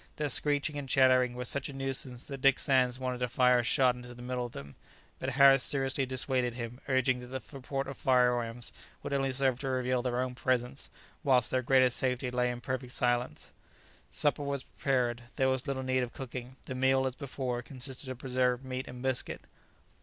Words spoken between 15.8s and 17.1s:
need of cooking. The meal,